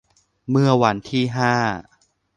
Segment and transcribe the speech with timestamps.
[0.49, 1.53] เมื่อวันที่ ห้า